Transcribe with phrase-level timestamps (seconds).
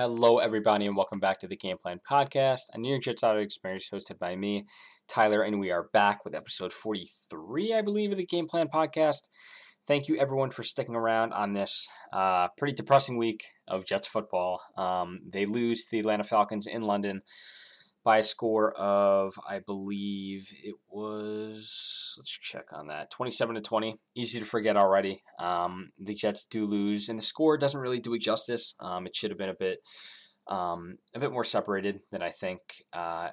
[0.00, 3.38] Hello, everybody, and welcome back to the Game Plan Podcast, a New York Jets auto
[3.38, 4.64] experience hosted by me,
[5.06, 9.28] Tyler, and we are back with episode 43, I believe, of the Game Plan Podcast.
[9.86, 14.62] Thank you, everyone, for sticking around on this uh, pretty depressing week of Jets football.
[14.74, 17.20] Um, they lose to the Atlanta Falcons in London
[18.02, 23.96] by a score of, I believe it was, let's check on that, 27 to 20.
[24.16, 25.22] Easy to forget already.
[25.38, 28.74] Um, the Jets do lose, and the score doesn't really do it justice.
[28.80, 29.78] Um, it should have been a bit,
[30.46, 32.60] um, a bit more separated than I think
[32.92, 33.30] uh,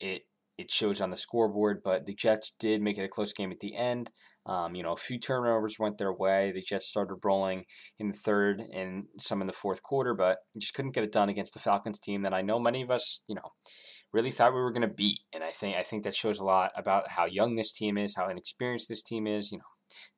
[0.00, 0.22] it
[0.62, 1.82] it shows on the scoreboard.
[1.84, 4.10] But the Jets did make it a close game at the end.
[4.44, 6.50] Um, you know, a few turnovers went their way.
[6.52, 7.64] The Jets started rolling
[7.98, 11.28] in the third and some in the fourth quarter, but just couldn't get it done
[11.28, 13.52] against the Falcons team that I know many of us, you know,
[14.12, 15.20] really thought we were going to beat.
[15.32, 18.16] And I think I think that shows a lot about how young this team is,
[18.16, 19.52] how inexperienced this team is.
[19.52, 19.64] You know,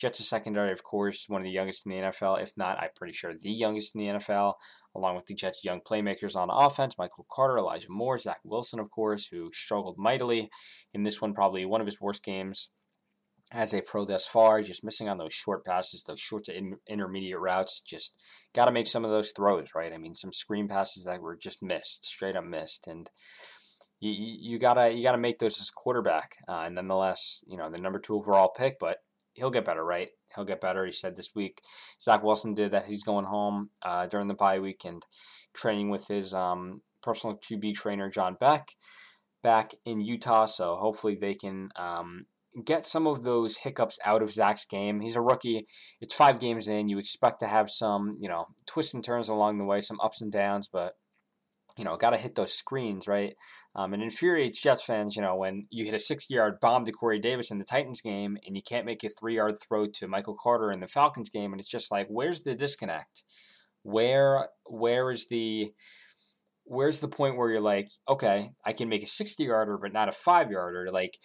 [0.00, 3.14] Jets secondary, of course, one of the youngest in the NFL, if not, I'm pretty
[3.14, 4.54] sure the youngest in the NFL,
[4.94, 8.90] along with the Jets' young playmakers on offense Michael Carter, Elijah Moore, Zach Wilson, of
[8.90, 10.50] course, who struggled mightily
[10.94, 12.68] in this one, probably one of his worst games
[13.52, 16.76] as a pro thus far, just missing on those short passes, those short to in,
[16.88, 17.80] intermediate routes.
[17.80, 18.20] Just
[18.54, 19.92] got to make some of those throws, right?
[19.92, 23.10] I mean, some screen passes that were just missed, straight up missed, and
[24.00, 24.10] you,
[24.52, 26.36] you gotta you gotta make those as quarterback.
[26.48, 28.98] Uh, and nonetheless, you know the number two overall pick, but
[29.34, 30.08] he'll get better, right?
[30.34, 30.84] He'll get better.
[30.84, 31.60] He said this week.
[32.00, 32.86] Zach Wilson did that.
[32.86, 35.04] He's going home uh, during the bye week and
[35.54, 38.68] training with his um, personal QB trainer John Beck
[39.42, 40.46] back in Utah.
[40.46, 42.26] So hopefully they can um,
[42.64, 45.00] get some of those hiccups out of Zach's game.
[45.00, 45.66] He's a rookie.
[46.00, 46.88] It's five games in.
[46.88, 50.20] You expect to have some, you know, twists and turns along the way, some ups
[50.20, 50.94] and downs, but
[51.76, 53.34] you know, got to hit those screens, right?
[53.74, 56.92] Um, and infuriates Jets fans, you know, when you hit a 60 yard bomb to
[56.92, 60.08] Corey Davis in the Titans game and you can't make a three yard throw to
[60.08, 61.52] Michael Carter in the Falcons game.
[61.52, 63.24] And it's just like, where's the disconnect?
[63.82, 65.72] Where, where is the,
[66.64, 70.08] where's the point where you're like, okay, I can make a 60 yarder, but not
[70.08, 70.90] a five yarder?
[70.92, 71.18] Like,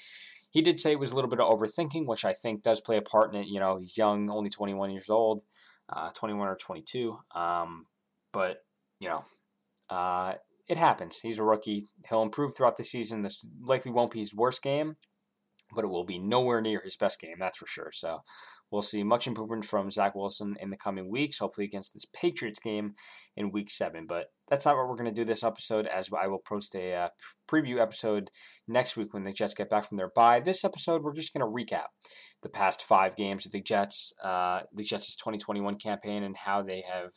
[0.52, 2.98] he did say it was a little bit of overthinking, which I think does play
[2.98, 3.48] a part in it.
[3.48, 5.44] You know, he's young, only 21 years old,
[5.90, 7.18] uh, 21 or 22.
[7.36, 7.86] Um,
[8.32, 8.64] but,
[9.00, 9.26] you know,
[9.90, 10.34] uh,
[10.68, 11.20] it happens.
[11.22, 11.88] He's a rookie.
[12.10, 13.22] He'll improve throughout the season.
[13.22, 14.98] This likely won't be his worst game,
[15.74, 17.90] but it will be nowhere near his best game, that's for sure.
[17.94, 18.20] So
[18.70, 22.60] we'll see much improvement from Zach Wilson in the coming weeks, hopefully against this Patriots
[22.60, 22.96] game
[23.38, 24.06] in week seven.
[24.08, 26.94] But that's not what we're going to do this episode, as I will post a
[26.94, 27.10] uh,
[27.50, 28.30] preview episode
[28.68, 30.42] next week when the Jets get back from their bye.
[30.42, 31.88] This episode, we're just going to recap
[32.44, 36.84] the past five games of the Jets, uh, the Jets' 2021 campaign, and how they
[36.92, 37.12] have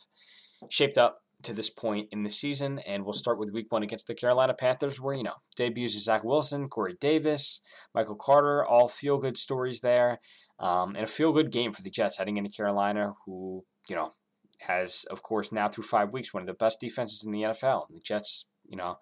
[0.69, 2.79] shaped up to this point in the season.
[2.79, 6.01] And we'll start with week one against the Carolina Panthers, where, you know, debuts of
[6.01, 7.59] Zach Wilson, Corey Davis,
[7.93, 10.19] Michael Carter, all feel good stories there.
[10.59, 14.13] Um, and a feel good game for the Jets heading into Carolina, who, you know,
[14.61, 17.87] has, of course, now through five weeks, one of the best defenses in the NFL.
[17.89, 18.97] And the Jets, you know,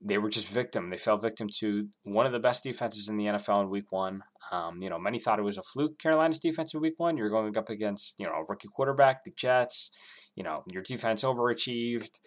[0.00, 0.88] they were just victim.
[0.88, 4.22] They fell victim to one of the best defenses in the NFL in Week One.
[4.52, 5.98] Um, you know, many thought it was a fluke.
[5.98, 7.16] Carolina's defense in Week One.
[7.16, 9.90] You're going up against you know a rookie quarterback, the Jets.
[10.34, 12.20] You know, your defense overachieved.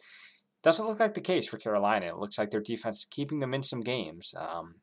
[0.61, 2.07] Doesn't look like the case for Carolina.
[2.07, 4.33] It looks like their defense is keeping them in some games.
[4.37, 4.75] Um,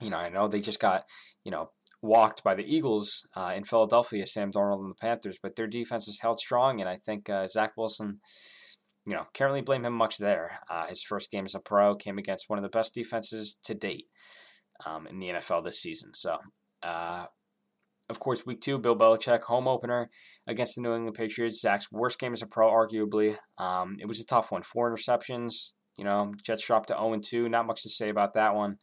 [0.00, 1.04] you know, I know they just got
[1.44, 1.70] you know
[2.02, 6.08] walked by the Eagles uh, in Philadelphia, Sam Darnold and the Panthers, but their defense
[6.08, 8.20] is held strong, and I think uh, Zach Wilson
[9.06, 10.58] you know, can't really blame him much there.
[10.68, 13.74] Uh, his first game as a pro came against one of the best defenses to
[13.74, 14.06] date
[14.84, 16.12] um, in the NFL this season.
[16.14, 16.38] So,
[16.82, 17.26] uh,
[18.10, 20.10] of course, week two, Bill Belichick, home opener
[20.46, 21.60] against the New England Patriots.
[21.60, 23.36] Zach's worst game as a pro, arguably.
[23.56, 24.62] Um, it was a tough one.
[24.62, 25.74] Four interceptions.
[25.96, 27.48] You know, Jets dropped to 0 2.
[27.48, 28.78] Not much to say about that one.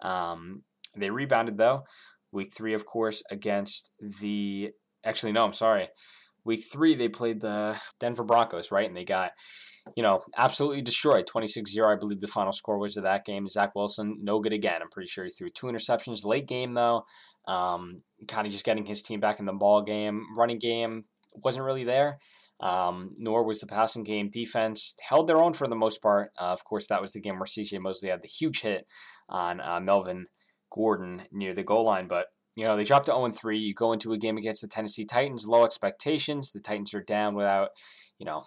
[0.00, 0.62] Um,
[0.96, 1.84] they rebounded, though.
[2.30, 4.70] Week three, of course, against the.
[5.04, 5.88] Actually, no, I'm sorry.
[6.48, 8.88] Week three, they played the Denver Broncos, right?
[8.88, 9.32] And they got,
[9.94, 13.46] you know, absolutely destroyed 26 0, I believe the final score was of that game.
[13.48, 14.80] Zach Wilson, no good again.
[14.80, 17.02] I'm pretty sure he threw two interceptions late game, though.
[17.46, 20.24] Um, kind of just getting his team back in the ball game.
[20.38, 21.04] Running game
[21.44, 22.18] wasn't really there.
[22.60, 24.30] Um, nor was the passing game.
[24.30, 26.30] Defense held their own for the most part.
[26.40, 28.86] Uh, of course, that was the game where CJ Mosley had the huge hit
[29.28, 30.26] on uh, Melvin
[30.72, 32.08] Gordon near the goal line.
[32.08, 32.26] But
[32.58, 33.56] you know, they dropped to 0 3.
[33.56, 36.50] You go into a game against the Tennessee Titans, low expectations.
[36.50, 37.70] The Titans are down without,
[38.18, 38.46] you know,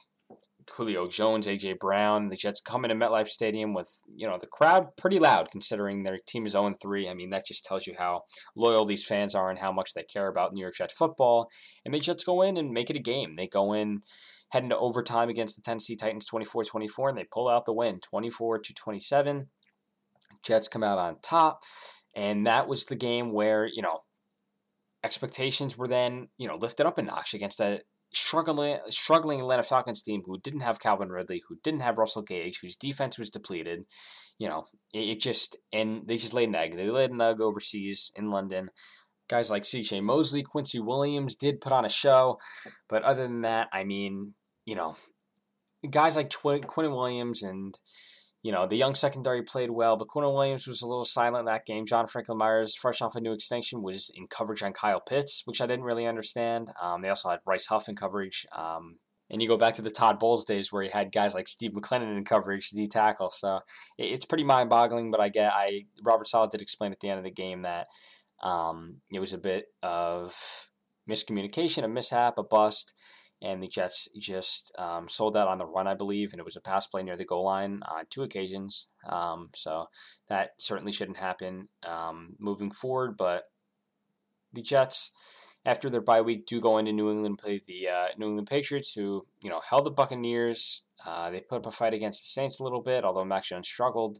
[0.75, 2.27] Julio Jones, AJ Brown.
[2.27, 6.17] The Jets come into MetLife Stadium with, you know, the crowd pretty loud considering their
[6.27, 7.07] team is 0 3.
[7.07, 8.23] I mean, that just tells you how
[8.53, 11.49] loyal these fans are and how much they care about New York Jet football.
[11.85, 13.35] And the Jets go in and make it a game.
[13.35, 14.01] They go in,
[14.49, 18.01] head into overtime against the Tennessee Titans 24 24, and they pull out the win
[18.01, 19.47] 24 to 27.
[20.43, 21.63] Jets come out on top.
[22.15, 23.99] And that was the game where, you know,
[25.03, 27.81] expectations were then, you know, lifted up a notch against a
[28.13, 32.59] struggling struggling Atlanta Falcons team who didn't have Calvin Ridley, who didn't have Russell Gage,
[32.61, 33.85] whose defense was depleted.
[34.37, 36.75] You know, it, it just and they just laid an egg.
[36.75, 38.69] They laid an egg overseas in London.
[39.29, 40.01] Guys like C.J.
[40.01, 42.37] Mosley, Quincy Williams did put on a show,
[42.89, 44.33] but other than that, I mean,
[44.65, 44.97] you know,
[45.89, 47.77] guys like Tw- Quinn Williams and
[48.43, 51.45] you know, the young secondary played well, but Quinn Williams was a little silent in
[51.45, 51.85] that game.
[51.85, 55.61] John Franklin Myers, fresh off a new extension, was in coverage on Kyle Pitts, which
[55.61, 56.71] I didn't really understand.
[56.81, 58.47] Um, they also had Bryce Huff in coverage.
[58.51, 58.97] Um,
[59.29, 61.71] and you go back to the Todd Bowles days where he had guys like Steve
[61.71, 63.29] McLendon in coverage, D tackle.
[63.29, 63.61] So
[63.97, 67.19] it's pretty mind boggling, but I get I Robert Saleh did explain at the end
[67.19, 67.87] of the game that
[68.43, 70.35] um, it was a bit of
[71.09, 72.93] miscommunication, a mishap, a bust
[73.41, 76.55] and the Jets just um, sold out on the run, I believe, and it was
[76.55, 78.89] a pass play near the goal line on two occasions.
[79.07, 79.87] Um, so
[80.29, 83.17] that certainly shouldn't happen um, moving forward.
[83.17, 83.45] But
[84.53, 85.11] the Jets,
[85.65, 88.47] after their bye week, do go into New England, and play the uh, New England
[88.47, 90.83] Patriots, who you know held the Buccaneers.
[91.03, 93.67] Uh, they put up a fight against the Saints a little bit, although Mac Jones
[93.67, 94.19] struggled.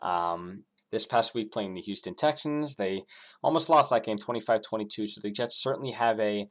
[0.00, 3.02] Um, this past week playing the Houston Texans, they
[3.42, 5.08] almost lost that game 25-22.
[5.08, 6.48] So the Jets certainly have a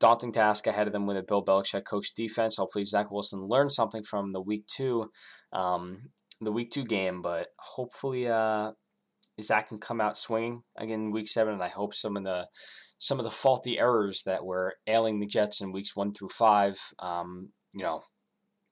[0.00, 2.56] daunting task ahead of them with a Bill Belichick coach defense.
[2.56, 5.10] Hopefully, Zach Wilson learned something from the week two,
[5.52, 6.10] um,
[6.40, 7.22] the week two game.
[7.22, 8.72] But hopefully, uh,
[9.40, 11.54] Zach can come out swinging again in week seven.
[11.54, 12.48] And I hope some of the
[12.98, 16.78] some of the faulty errors that were ailing the Jets in weeks one through five,
[16.98, 18.02] um, you know,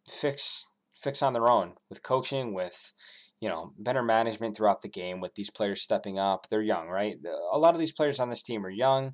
[0.08, 0.66] fix
[0.96, 2.92] fix on their own with coaching, with
[3.40, 6.46] you know better management throughout the game, with these players stepping up.
[6.48, 7.16] They're young, right?
[7.52, 9.12] A lot of these players on this team are young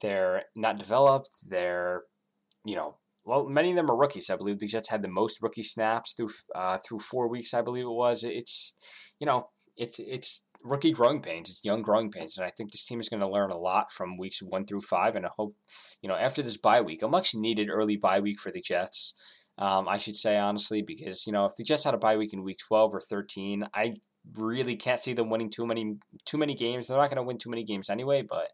[0.00, 1.48] they're not developed.
[1.48, 2.02] They're,
[2.64, 4.30] you know, well, many of them are rookies.
[4.30, 7.52] I believe the Jets had the most rookie snaps through uh, through four weeks.
[7.52, 8.24] I believe it was.
[8.24, 11.48] It's, you know, it's it's rookie growing pains.
[11.50, 13.92] It's young growing pains, and I think this team is going to learn a lot
[13.92, 15.14] from weeks one through five.
[15.14, 15.56] And I hope,
[16.02, 19.14] you know, after this bye week, a much needed early bye week for the Jets.
[19.58, 22.32] Um, I should say honestly, because you know, if the Jets had a bye week
[22.32, 23.94] in week twelve or thirteen, I
[24.36, 26.88] really can't see them winning too many too many games.
[26.88, 28.48] They're not going to win too many games anyway, but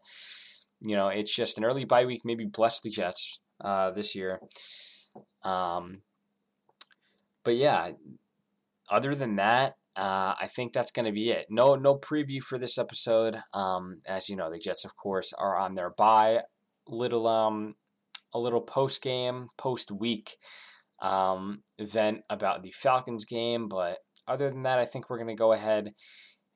[0.81, 2.21] you know, it's just an early bye week.
[2.23, 4.39] Maybe bless the Jets uh, this year.
[5.43, 6.01] Um,
[7.43, 7.91] but yeah,
[8.89, 11.47] other than that, uh, I think that's going to be it.
[11.49, 13.37] No, no preview for this episode.
[13.53, 16.41] Um, as you know, the Jets, of course, are on their bye.
[16.87, 17.75] Little, um,
[18.33, 20.35] a little post game, post week
[21.01, 23.69] um, event about the Falcons game.
[23.69, 25.93] But other than that, I think we're going to go ahead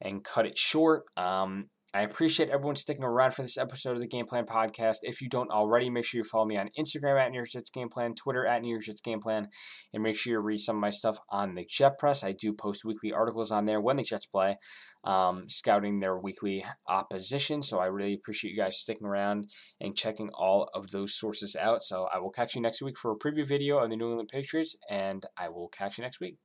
[0.02, 1.04] and cut it short.
[1.16, 4.98] Um, I appreciate everyone sticking around for this episode of the Game Plan Podcast.
[5.02, 7.72] If you don't already, make sure you follow me on Instagram at New York Jets
[7.72, 9.48] Game Plan, Twitter at New York Jets Game Plan,
[9.92, 12.24] and make sure you read some of my stuff on the Jet Press.
[12.24, 14.58] I do post weekly articles on there when the Jets play,
[15.04, 17.64] um, scouting their weekly opposition.
[17.64, 19.48] So I really appreciate you guys sticking around
[19.82, 21.82] and checking all of those sources out.
[21.82, 24.30] So I will catch you next week for a preview video of the New England
[24.32, 26.38] Patriots, and I will catch you next week.